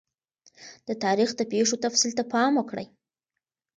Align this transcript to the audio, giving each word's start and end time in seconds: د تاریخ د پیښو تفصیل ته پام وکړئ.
د 0.87 0.89
تاریخ 1.03 1.29
د 1.35 1.41
پیښو 1.51 1.75
تفصیل 1.85 2.11
ته 2.19 2.23
پام 2.33 2.51
وکړئ. 2.57 2.85